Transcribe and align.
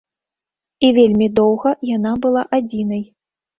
І 0.87 0.91
вельмі 0.99 1.27
доўга 1.41 1.75
яна 1.91 2.17
была 2.27 2.43
адзінай. 2.61 3.07